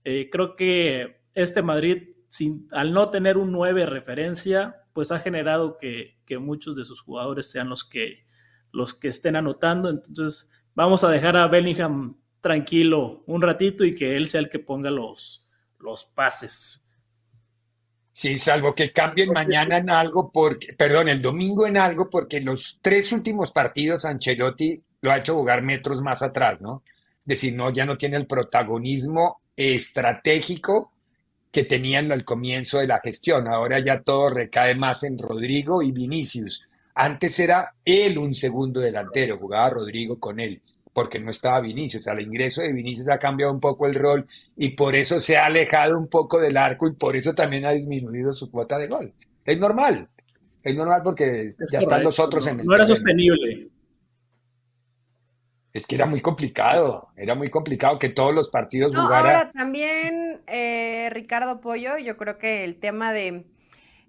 Eh, 0.05 0.29
creo 0.31 0.55
que 0.55 1.21
este 1.35 1.63
Madrid, 1.63 2.11
sin, 2.29 2.69
al 2.71 2.93
no 2.93 3.11
tener 3.11 3.39
un 3.39 3.51
9 3.51 3.87
referencia, 3.87 4.85
pues 4.93 5.11
ha 5.11 5.19
generado 5.19 5.79
que, 5.79 6.21
que 6.25 6.39
muchos 6.39 6.77
de 6.77 6.85
sus 6.85 7.01
jugadores 7.01 7.51
sean 7.51 7.69
los 7.69 7.83
que, 7.85 8.25
los 8.71 8.95
que 8.95 9.09
estén 9.09 9.35
anotando. 9.35 9.91
Entonces, 9.91 10.49
vamos 10.77 11.03
a 11.03 11.09
dejar 11.09 11.37
a 11.37 11.49
Bellingham 11.49 12.17
tranquilo 12.41 13.25
un 13.27 13.43
ratito 13.43 13.85
y 13.85 13.95
que 13.95 14.17
él 14.17 14.29
sea 14.29 14.41
el 14.41 14.49
que 14.49 14.61
ponga 14.61 14.91
los, 14.91 15.49
los 15.81 16.05
pases. 16.05 16.85
Sí, 18.13 18.39
salvo 18.39 18.75
que 18.75 18.93
cambien 18.93 19.33
mañana 19.33 19.79
en 19.79 19.91
algo, 19.91 20.31
porque, 20.33 20.73
perdón, 20.75 21.09
el 21.09 21.21
domingo 21.21 21.67
en 21.67 21.77
algo, 21.77 22.09
porque 22.09 22.41
los 22.41 22.79
tres 22.81 23.13
últimos 23.13 23.53
partidos 23.53 24.05
Ancelotti 24.05 24.81
lo 25.03 25.11
ha 25.11 25.19
hecho 25.19 25.35
jugar 25.35 25.63
metros 25.63 26.01
más 26.01 26.23
atrás, 26.23 26.63
¿no? 26.63 26.83
Es 27.21 27.27
decir, 27.27 27.55
no, 27.55 27.71
ya 27.73 27.85
no 27.85 27.99
tiene 27.99 28.17
el 28.17 28.27
protagonismo 28.27 29.41
estratégico 29.57 30.93
que 31.51 31.65
tenían 31.65 32.13
al 32.13 32.25
comienzo 32.25 32.79
de 32.79 32.87
la 32.87 33.01
gestión. 33.03 33.49
Ahora 33.49 33.81
ya 33.81 34.03
todo 34.03 34.31
recae 34.31 34.75
más 34.77 35.03
en 35.03 35.19
Rodrigo 35.19 35.83
y 35.83 35.93
Vinicius. 35.93 36.63
Antes 36.99 37.39
era 37.41 37.75
él 37.85 38.17
un 38.17 38.33
segundo 38.33 38.81
delantero, 38.81 39.37
jugaba 39.37 39.69
Rodrigo 39.69 40.19
con 40.19 40.41
él, 40.41 40.63
porque 40.95 41.21
no 41.21 41.31
estaba 41.31 41.61
Vinicius. 41.61 42.09
Al 42.09 42.23
ingreso 42.23 42.63
de 42.63 42.73
Vinicius 42.73 43.11
ha 43.11 43.19
cambiado 43.19 43.53
un 43.53 43.61
poco 43.61 43.87
el 43.87 43.95
rol 43.95 44.27
y 44.57 44.71
por 44.71 44.95
eso 44.95 45.21
se 45.21 45.37
ha 45.37 45.45
alejado 45.45 45.99
un 45.99 46.09
poco 46.09 46.41
del 46.41 46.57
arco 46.57 46.89
y 46.89 46.95
por 46.95 47.15
eso 47.15 47.35
también 47.35 47.67
ha 47.67 47.73
disminuido 47.73 48.33
su 48.33 48.51
cuota 48.51 48.79
de 48.79 48.89
gol. 48.89 49.13
Es 49.45 49.59
normal, 49.59 50.09
es 50.63 50.75
normal 50.75 51.03
porque 51.05 51.51
ya 51.71 51.81
están 51.81 52.03
los 52.03 52.19
otros 52.19 52.47
en 52.47 52.61
el 52.61 52.67
No 52.67 52.75
era 52.75 52.87
sostenible. 52.87 53.69
Es 55.75 55.87
que 55.87 55.97
era 55.97 56.07
muy 56.07 56.23
complicado, 56.23 57.11
era 57.15 57.35
muy 57.35 57.51
complicado 57.51 57.99
que 57.99 58.09
todos 58.09 58.35
los 58.35 58.49
partidos 58.49 58.91
no, 58.93 59.03
Ahora 59.03 59.53
también, 59.53 60.41
eh, 60.47 61.11
Ricardo 61.13 61.61
Pollo, 61.61 61.99
yo 61.99 62.17
creo 62.17 62.39
que 62.39 62.65
el 62.65 62.81
tema 62.81 63.13
de 63.13 63.45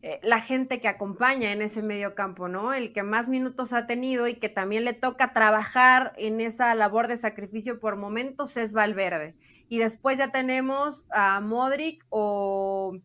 eh, 0.04 0.20
la 0.22 0.40
gente 0.42 0.80
que 0.80 0.88
acompaña 0.88 1.52
en 1.52 1.64
ese 1.64 1.82
medio 1.82 2.14
campo, 2.14 2.48
¿no? 2.48 2.72
El 2.72 2.94
que 2.94 3.02
más 3.02 3.30
minutos 3.30 3.74
ha 3.74 3.88
tenido 3.88 4.28
y 4.28 4.36
que 4.36 4.48
también 4.48 4.86
le 4.86 4.94
toca 4.94 5.34
trabajar 5.34 6.14
en 6.18 6.40
esa 6.40 6.76
labor 6.76 7.08
de 7.08 7.18
sacrificio 7.18 7.80
por 7.80 7.96
momentos 7.96 8.58
es 8.58 8.74
Valverde. 8.74 9.36
Y 9.70 9.80
después 9.80 10.20
ya 10.20 10.32
tenemos 10.32 11.08
a 11.10 11.40
Modric 11.40 12.06
o, 12.10 13.00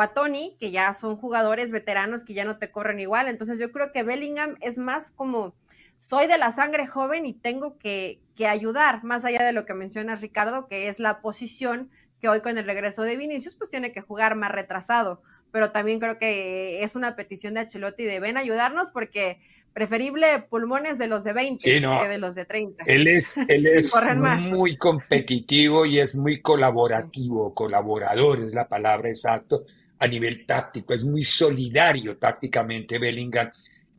a 0.00 0.08
Tony, 0.08 0.56
que 0.58 0.70
ya 0.70 0.94
son 0.94 1.16
jugadores 1.16 1.70
veteranos 1.70 2.24
que 2.24 2.32
ya 2.32 2.46
no 2.46 2.56
te 2.58 2.70
corren 2.70 2.98
igual. 2.98 3.28
Entonces 3.28 3.58
yo 3.58 3.70
creo 3.70 3.92
que 3.92 4.02
Bellingham 4.02 4.56
es 4.62 4.78
más 4.78 5.10
como 5.10 5.54
soy 5.98 6.28
de 6.28 6.38
la 6.38 6.50
sangre 6.50 6.86
joven 6.86 7.26
y 7.26 7.34
tengo 7.34 7.76
que, 7.76 8.22
que, 8.36 8.46
ayudar, 8.46 9.04
más 9.04 9.26
allá 9.26 9.44
de 9.44 9.52
lo 9.52 9.66
que 9.66 9.74
menciona 9.74 10.14
Ricardo, 10.14 10.66
que 10.66 10.88
es 10.88 10.98
la 10.98 11.20
posición 11.20 11.90
que 12.20 12.28
hoy 12.28 12.40
con 12.40 12.56
el 12.56 12.64
regreso 12.64 13.02
de 13.02 13.16
Vinicius, 13.16 13.54
pues 13.54 13.68
tiene 13.68 13.92
que 13.92 14.00
jugar 14.00 14.34
más 14.34 14.50
retrasado 14.50 15.22
pero 15.50 15.70
también 15.70 16.00
creo 16.00 16.18
que 16.18 16.82
es 16.82 16.96
una 16.96 17.16
petición 17.16 17.54
de 17.54 17.60
Achelotti 17.60 18.04
de 18.04 18.20
ven 18.20 18.36
ayudarnos 18.36 18.90
porque 18.90 19.38
preferible 19.72 20.44
pulmones 20.50 20.98
de 20.98 21.06
los 21.06 21.22
de 21.24 21.32
20 21.32 21.62
que 21.62 22.08
de 22.08 22.18
los 22.18 22.34
de 22.34 22.44
30. 22.44 22.84
Él 22.86 23.06
es, 23.06 23.36
él 23.48 23.66
es 23.72 23.94
muy 24.40 24.76
competitivo 24.76 25.86
y 25.86 26.00
es 26.00 26.16
muy 26.16 26.40
colaborativo, 26.40 27.54
colaborador 27.54 28.40
es 28.40 28.54
la 28.54 28.68
palabra 28.68 29.08
exacta 29.08 29.56
a 30.00 30.06
nivel 30.06 30.46
táctico, 30.46 30.94
es 30.94 31.04
muy 31.04 31.24
solidario 31.24 32.16
tácticamente 32.18 32.98
Bellingham. 32.98 33.50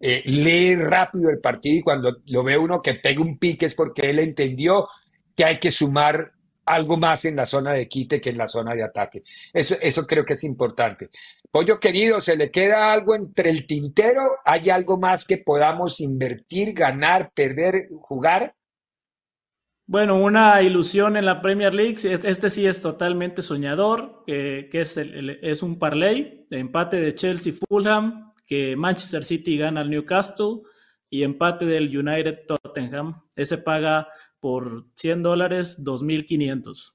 Eh, 0.02 0.24
lee 0.26 0.76
rápido 0.76 1.30
el 1.30 1.40
partido 1.40 1.78
y 1.78 1.82
cuando 1.82 2.18
lo 2.28 2.44
ve 2.44 2.58
uno 2.58 2.82
que 2.82 2.94
pega 2.94 3.22
un 3.22 3.38
pique 3.38 3.66
es 3.66 3.76
porque 3.76 4.10
él 4.10 4.20
entendió 4.20 4.88
que 5.36 5.44
hay 5.44 5.60
que 5.60 5.72
sumar 5.72 6.32
algo 6.70 6.98
más 6.98 7.26
en 7.26 7.36
la 7.36 7.46
zona 7.46 7.74
de 7.74 7.88
quite 7.88 8.22
que 8.22 8.30
en 8.30 8.38
la 8.38 8.48
zona 8.48 8.74
de 8.74 8.84
ataque. 8.84 9.24
Eso, 9.52 9.76
eso 9.82 10.06
creo 10.06 10.24
que 10.24 10.34
es 10.34 10.44
importante. 10.44 11.10
Pollo 11.52 11.80
querido, 11.80 12.22
¿se 12.22 12.38
le 12.38 12.52
queda 12.52 12.94
algo 12.94 13.16
entre 13.16 13.50
el 13.50 13.66
tintero? 13.66 14.22
¿Hay 14.46 14.70
algo 14.70 14.98
más 14.98 15.26
que 15.26 15.40
podamos 15.40 16.00
invertir, 16.00 16.74
ganar, 16.74 17.32
perder, 17.34 17.90
jugar? 18.02 18.54
Bueno, 19.88 20.22
una 20.22 20.62
ilusión 20.62 21.18
en 21.18 21.26
la 21.26 21.42
Premier 21.42 21.74
League, 21.74 21.96
este 22.04 22.52
sí 22.52 22.68
es 22.68 22.80
totalmente 22.80 23.42
soñador, 23.42 24.24
que 24.28 24.70
es, 24.72 24.96
es 24.98 25.64
un 25.64 25.80
parlay, 25.80 26.46
empate 26.52 27.00
de 27.02 27.16
Chelsea-Fulham, 27.16 28.36
que 28.46 28.76
Manchester 28.76 29.24
City 29.24 29.58
gana 29.58 29.82
al 29.82 29.90
Newcastle 29.90 30.62
y 31.10 31.24
empate 31.24 31.66
del 31.66 31.98
United-Tottenham. 31.98 33.24
Ese 33.36 33.58
paga 33.58 34.08
por 34.40 34.88
100 34.96 35.24
dólares 35.24 35.84
2.500. 35.84 36.94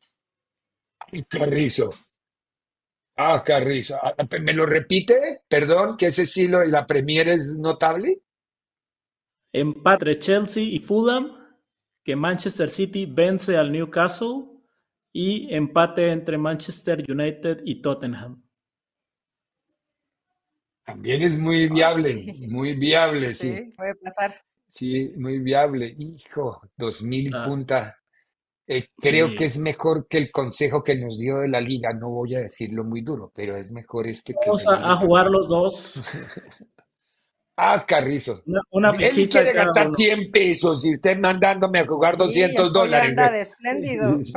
Carrizo. 1.29 1.91
Ah, 3.17 3.43
Carrizo. 3.45 3.97
Ah, 4.03 4.15
¿Me 4.41 4.53
lo 4.53 4.67
repite? 4.67 5.15
Perdón, 5.49 5.97
que 5.97 6.07
ese 6.07 6.27
sí 6.27 6.49
lo, 6.49 6.65
la 6.65 6.87
Premier 6.87 7.29
es 7.29 7.59
notable. 7.59 8.23
Empate 9.53 10.19
Chelsea 10.19 10.65
y 10.65 10.81
Fulham, 10.81 11.33
que 12.03 12.17
Manchester 12.17 12.69
City 12.69 13.07
vence 13.07 13.57
al 13.57 13.71
Newcastle 13.71 14.47
y 15.13 15.55
empate 15.55 16.11
entre 16.11 16.37
Manchester 16.37 17.05
United 17.09 17.61
y 17.65 17.81
Tottenham. 17.81 18.43
También 20.85 21.23
es 21.23 21.39
muy 21.39 21.69
viable, 21.69 22.35
muy 22.49 22.75
viable, 22.75 23.33
sí. 23.33 23.55
Sí, 23.57 23.73
puede 23.77 23.95
pasar. 23.95 24.35
Sí, 24.75 25.13
muy 25.17 25.39
viable. 25.39 25.95
Hijo, 25.97 26.61
dos 26.77 27.01
mil 27.05 27.29
y 27.29 27.31
ah. 27.33 27.45
punta. 27.45 27.97
Eh, 28.67 28.89
creo 28.97 29.33
que 29.33 29.45
es 29.45 29.57
mejor 29.57 30.09
que 30.09 30.19
el 30.19 30.33
consejo 30.33 30.83
que 30.83 30.97
nos 30.97 31.17
dio 31.17 31.39
de 31.39 31.49
la 31.49 31.61
liga. 31.61 31.93
No 31.93 32.11
voy 32.11 32.35
a 32.35 32.41
decirlo 32.41 32.83
muy 32.83 33.01
duro, 33.03 33.31
pero 33.33 33.57
es 33.57 33.71
mejor 33.71 34.09
este 34.09 34.33
que. 34.33 34.49
Vamos 34.49 34.65
a, 34.67 34.97
jugar 34.97 35.31
los 35.31 35.47
dos. 35.47 36.03
ah, 37.57 37.85
Carrizo. 37.87 38.43
Una, 38.73 38.91
Él 38.99 39.29
quiere 39.29 39.53
gastar 39.53 39.95
100 39.95 40.33
pesos 40.33 40.85
y 40.85 40.95
usted 40.95 41.21
mandándome 41.21 41.79
a 41.79 41.87
jugar 41.87 42.17
200 42.17 42.73
dólares. 42.73 43.11
Anda 43.11 43.31
de 43.31 43.41
espléndido. 43.43 44.19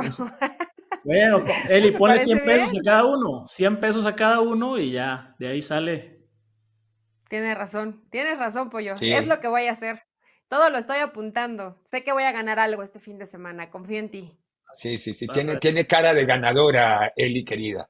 Bueno, 1.04 1.44
Eli, 1.70 1.92
pone 1.92 2.20
100 2.20 2.44
pesos 2.44 2.72
a 2.78 2.82
cada 2.82 3.04
uno, 3.04 3.46
100 3.46 3.80
pesos 3.80 4.04
a 4.04 4.14
cada 4.14 4.40
uno 4.40 4.78
y 4.78 4.92
ya, 4.92 5.34
de 5.38 5.48
ahí 5.48 5.62
sale. 5.62 6.26
Tienes 7.30 7.56
razón, 7.56 8.04
tienes 8.10 8.38
razón, 8.38 8.68
Pollo. 8.68 8.94
Es 9.00 9.26
lo 9.26 9.40
que 9.40 9.48
voy 9.48 9.66
a 9.66 9.72
hacer. 9.72 10.07
Todo 10.48 10.70
lo 10.70 10.78
estoy 10.78 10.98
apuntando. 10.98 11.76
Sé 11.84 12.02
que 12.02 12.12
voy 12.12 12.22
a 12.22 12.32
ganar 12.32 12.58
algo 12.58 12.82
este 12.82 13.00
fin 13.00 13.18
de 13.18 13.26
semana, 13.26 13.70
confío 13.70 13.98
en 13.98 14.10
ti. 14.10 14.38
Sí, 14.74 14.98
sí, 14.98 15.12
sí, 15.12 15.26
tiene, 15.26 15.56
tiene 15.56 15.86
cara 15.86 16.12
de 16.12 16.24
ganadora, 16.24 17.12
Eli, 17.16 17.44
querida. 17.44 17.88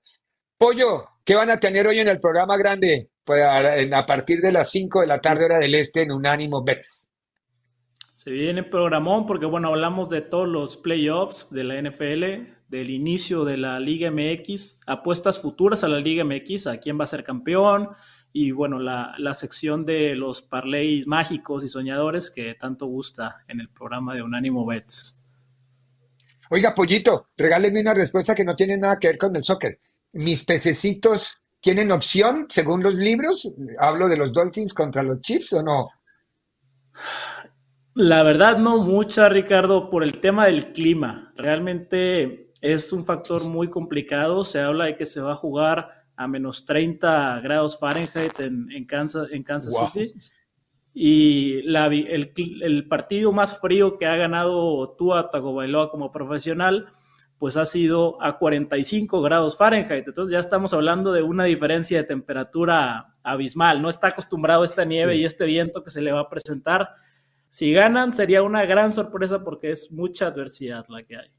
Pollo, 0.57 1.05
¿qué 1.25 1.35
van 1.37 1.51
a 1.51 1.61
tener 1.61 1.87
hoy 1.87 2.01
en 2.01 2.09
el 2.09 2.19
programa 2.19 2.57
grande? 2.57 3.11
Pues 3.25 3.45
a, 3.45 4.07
partir 4.07 4.41
de 4.41 4.51
las 4.51 4.71
5 4.71 5.03
de 5.03 5.07
la 5.07 5.21
tarde, 5.21 5.45
hora 5.45 5.59
del 5.59 5.75
este, 5.75 6.03
en 6.03 6.13
Unánimo 6.13 6.65
Bets. 6.65 7.13
Se 8.15 8.31
viene 8.31 8.65
programón 8.65 9.27
porque, 9.27 9.47
bueno, 9.47 9.69
hablamos 9.69 10.09
de 10.09 10.23
todos 10.23 10.49
los 10.49 10.77
playoffs 10.77 11.51
de 11.51 11.63
la 11.63 11.81
NFL, 11.81 12.25
del 12.69 12.91
inicio 12.91 13.45
de 13.45 13.57
la 13.57 13.79
Liga 13.79 14.11
MX, 14.11 14.81
apuestas 14.87 15.41
futuras 15.41 15.85
a 15.85 15.89
la 15.89 16.01
Liga 16.01 16.25
MX, 16.25 16.67
a 16.67 16.79
quién 16.79 16.99
va 16.99 17.05
a 17.05 17.09
ser 17.09 17.23
campeón, 17.23 17.91
y 18.33 18.51
bueno, 18.51 18.79
la, 18.79 19.35
sección 19.35 19.85
de 19.85 20.15
los 20.15 20.43
parlays 20.43 21.07
mágicos 21.07 21.65
y 21.65 21.69
soñadores 21.69 22.31
que 22.31 22.55
tanto 22.55 22.87
gusta 22.87 23.45
en 23.49 23.61
el 23.61 23.69
programa 23.69 24.15
de 24.15 24.23
Unánimo 24.23 24.67
Bets. 24.67 25.23
Oiga, 26.51 26.75
Pollito, 26.75 27.29
regáleme 27.37 27.81
una 27.81 27.95
respuesta 27.95 28.35
que 28.35 28.45
no 28.45 28.57
tiene 28.57 28.77
nada 28.77 28.99
que 28.99 29.09
ver 29.09 29.19
con 29.19 29.37
el 29.37 29.45
soccer. 29.45 29.81
¿Mis 30.13 30.45
pececitos 30.45 31.43
tienen 31.61 31.93
opción 31.93 32.47
según 32.49 32.83
los 32.83 32.95
libros? 32.95 33.53
¿Hablo 33.79 34.09
de 34.09 34.17
los 34.17 34.33
Dolphins 34.33 34.73
contra 34.73 35.03
los 35.03 35.21
Chiefs 35.21 35.53
o 35.55 35.63
no? 35.63 35.91
La 37.95 38.23
verdad 38.23 38.59
no 38.59 38.79
mucha, 38.79 39.29
Ricardo, 39.29 39.91
por 39.91 40.05
el 40.05 40.21
tema 40.21 40.47
del 40.47 40.73
clima. 40.73 41.33
Realmente 41.37 42.53
es 42.61 42.93
un 42.93 43.05
factor 43.05 43.45
muy 43.45 43.69
complicado. 43.69 44.45
Se 44.45 44.61
habla 44.61 44.87
de 44.87 44.97
que 44.97 45.07
se 45.07 45.21
va 45.21 45.33
a 45.33 45.37
jugar 45.37 45.98
a 46.19 46.29
menos 46.29 46.67
30 46.67 47.41
grados 47.41 47.79
Fahrenheit 47.79 48.39
en, 48.41 48.85
Kansas, 48.87 49.29
en 49.31 49.43
Kansas 49.43 49.73
City. 49.93 50.13
Y 50.93 51.61
el, 51.61 52.87
partido 52.89 53.33
más 53.33 53.59
frío 53.61 53.97
que 53.97 54.07
ha 54.07 54.17
ganado 54.17 54.97
Tua 54.99 55.31
Tagovailoa 55.31 55.91
como 55.91 56.11
profesional, 56.11 56.89
pues 57.39 57.57
ha 57.57 57.65
sido 57.65 58.21
a 58.21 58.37
45 58.37 59.23
grados 59.23 59.57
Fahrenheit. 59.57 60.09
Entonces 60.09 60.33
ya 60.33 60.41
estamos 60.41 60.75
hablando 60.75 61.13
de 61.13 61.23
una 61.23 61.45
diferencia 61.45 61.99
de 61.99 62.05
temperatura 62.05 63.15
abismal. 63.23 63.81
No 63.81 63.89
está 63.89 64.09
acostumbrado 64.09 64.63
a 64.63 64.65
esta 64.65 64.85
nieve 64.85 65.17
y 65.17 65.25
este 65.25 65.47
viento 65.47 65.85
que 65.85 65.91
se 65.91 66.03
le 66.03 66.13
va 66.13 66.21
a 66.21 66.29
presentar 66.29 66.91
si 67.51 67.73
ganan, 67.73 68.13
sería 68.13 68.43
una 68.43 68.67
gran 68.67 68.93
sorpresa 68.93 69.43
porque 69.43 69.71
es 69.71 69.91
mucha 69.91 70.27
adversidad 70.27 70.85
la 70.89 71.03
que 71.03 71.17
hay. 71.17 71.31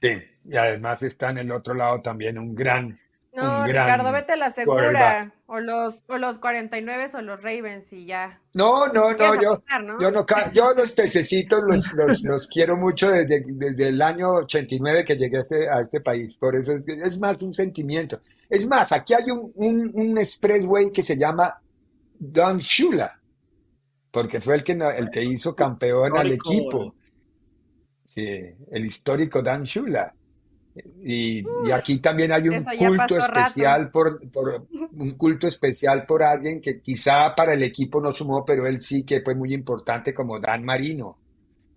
Sí, 0.00 0.08
y 0.44 0.56
además 0.56 1.02
está 1.02 1.30
en 1.30 1.38
el 1.38 1.50
otro 1.50 1.74
lado 1.74 2.00
también 2.00 2.38
un 2.38 2.54
gran. 2.54 2.98
No, 3.42 3.66
Ricardo, 3.66 4.12
vete 4.12 4.32
a 4.32 4.36
la 4.36 4.50
segura. 4.50 5.32
O 5.46 5.60
los, 5.60 6.04
o 6.08 6.18
los 6.18 6.38
49 6.38 7.06
o 7.14 7.22
los 7.22 7.42
Ravens 7.42 7.92
y 7.92 8.04
ya. 8.04 8.40
No, 8.52 8.86
no, 8.88 9.12
no, 9.12 9.34
yo, 9.40 9.54
¿no? 9.82 9.98
yo 10.00 10.10
no, 10.10 10.26
yo 10.52 10.74
los 10.74 10.92
pececitos 10.92 11.62
los, 11.66 12.22
los, 12.24 12.46
quiero 12.48 12.76
mucho 12.76 13.10
desde, 13.10 13.42
desde, 13.46 13.88
el 13.88 14.02
año 14.02 14.30
89 14.34 15.04
que 15.04 15.16
llegué 15.16 15.38
a 15.38 15.40
este, 15.40 15.70
a 15.70 15.80
este 15.80 16.00
país. 16.00 16.36
Por 16.36 16.54
eso 16.54 16.74
es, 16.74 16.86
es 16.86 17.18
más 17.18 17.40
un 17.40 17.54
sentimiento. 17.54 18.20
Es 18.50 18.66
más, 18.66 18.92
aquí 18.92 19.14
hay 19.14 19.30
un, 19.30 19.50
un, 19.54 19.90
un 19.94 20.18
expressway 20.18 20.92
que 20.92 21.02
se 21.02 21.16
llama 21.16 21.58
Don 22.18 22.58
Shula 22.58 23.18
porque 24.10 24.40
fue 24.40 24.56
el 24.56 24.64
que, 24.64 24.72
el 24.72 25.10
que 25.10 25.22
hizo 25.22 25.54
campeón 25.54 26.16
al 26.16 26.32
equipo. 26.32 26.94
Sí, 28.04 28.26
el 28.70 28.84
histórico 28.84 29.42
Dan 29.42 29.64
Shula. 29.64 30.14
Y, 31.04 31.44
aquí 31.72 31.98
también 31.98 32.32
hay 32.32 32.48
un 32.48 32.64
culto 32.64 33.18
especial 33.18 33.90
por, 33.90 34.20
un 34.92 35.12
culto 35.12 35.46
especial 35.46 36.04
por 36.06 36.22
alguien 36.22 36.60
que 36.60 36.80
quizá 36.80 37.34
para 37.34 37.54
el 37.54 37.62
equipo 37.62 38.00
no 38.00 38.12
sumó, 38.12 38.44
pero 38.44 38.66
él 38.66 38.80
sí 38.80 39.04
que 39.04 39.20
fue 39.20 39.34
muy 39.34 39.54
importante 39.54 40.12
como 40.12 40.38
Dan 40.38 40.64
Marino. 40.64 41.18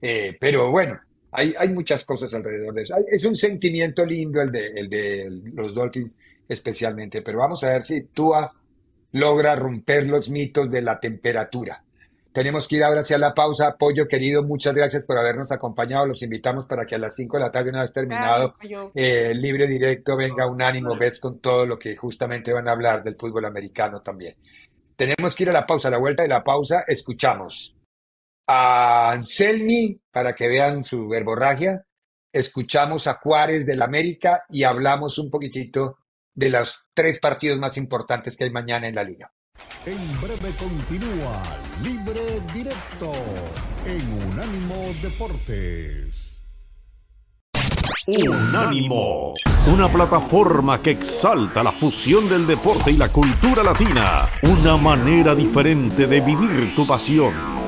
Eh, 0.02 0.36
pero 0.40 0.72
bueno, 0.72 1.00
hay, 1.32 1.54
hay 1.58 1.70
muchas 1.70 2.04
cosas 2.06 2.34
alrededor 2.34 2.74
de 2.74 2.84
eso. 2.84 2.96
Es 3.10 3.24
un 3.26 3.36
sentimiento 3.36 4.06
lindo 4.06 4.42
el 4.42 4.52
de, 4.52 4.68
el 4.76 4.90
de 4.90 5.42
los 5.54 5.74
Dolphins 5.74 6.18
especialmente, 6.48 7.22
pero 7.22 7.40
vamos 7.40 7.64
a 7.64 7.70
ver 7.70 7.84
si 7.84 8.02
Tua 8.02 8.54
logra 9.14 9.56
romper 9.56 10.08
los 10.08 10.30
mitos 10.30 10.70
de 10.70 10.82
la 10.82 11.00
temperatura. 11.00 11.84
Tenemos 12.34 12.68
que 12.68 12.78
ir 12.78 12.84
ahora 12.84 13.02
hacia 13.02 13.18
la 13.18 13.34
pausa. 13.34 13.76
Pollo, 13.78 14.08
querido, 14.08 14.44
muchas 14.44 14.74
gracias 14.74 15.06
por 15.06 15.18
habernos 15.18 15.52
acompañado. 15.52 16.06
Los 16.08 16.24
invitamos 16.24 16.66
para 16.66 16.86
que 16.86 16.96
a 16.96 16.98
las 16.98 17.16
5 17.16 17.38
de 17.38 17.44
la 17.44 17.52
tarde, 17.52 17.72
una 17.72 17.82
vez 17.82 17.92
terminado, 17.92 18.56
eh, 18.96 19.34
libre 19.36 19.68
directo, 19.68 20.16
venga 20.16 20.48
un 20.48 20.62
ánimo, 20.62 20.96
ves 20.96 21.20
con 21.20 21.40
todo 21.40 21.66
lo 21.66 21.78
que 21.78 21.98
justamente 21.98 22.54
van 22.54 22.70
a 22.70 22.72
hablar 22.72 23.04
del 23.04 23.18
fútbol 23.18 23.46
americano 23.46 24.02
también. 24.02 24.38
Tenemos 24.96 25.36
que 25.36 25.44
ir 25.44 25.50
a 25.50 25.54
la 25.54 25.68
pausa. 25.68 25.90
A 25.90 25.92
la 25.92 25.98
vuelta 25.98 26.24
de 26.24 26.30
la 26.30 26.44
pausa, 26.44 26.86
escuchamos 26.88 27.78
a 28.48 29.12
Anselmi 29.12 30.00
para 30.10 30.34
que 30.34 30.48
vean 30.48 30.86
su 30.86 31.10
verborragia. 31.10 31.86
Escuchamos 32.32 33.08
a 33.08 33.16
Juárez 33.16 33.66
del 33.66 33.82
América 33.82 34.44
y 34.50 34.64
hablamos 34.64 35.18
un 35.18 35.30
poquitito 35.30 35.98
de 36.34 36.50
los 36.50 36.86
tres 36.94 37.20
partidos 37.20 37.60
más 37.60 37.76
importantes 37.76 38.38
que 38.38 38.46
hay 38.46 38.52
mañana 38.52 38.88
en 38.88 38.96
la 38.96 39.04
liga. 39.04 39.34
En 39.86 40.22
breve 40.22 40.56
continúa 40.58 41.42
Libre 41.82 42.42
Directo 42.54 43.14
en 43.86 44.30
Unánimo 44.30 44.76
Deportes. 45.02 46.38
Unánimo, 48.08 49.34
una 49.68 49.88
plataforma 49.88 50.82
que 50.82 50.92
exalta 50.92 51.64
la 51.64 51.72
fusión 51.72 52.28
del 52.28 52.48
deporte 52.48 52.92
y 52.92 52.98
la 52.98 53.10
cultura 53.10 53.64
latina, 53.64 54.28
una 54.44 54.76
manera 54.76 55.36
diferente 55.36 56.08
de 56.08 56.20
vivir 56.20 56.76
tu 56.76 56.86
pasión. 56.86 57.61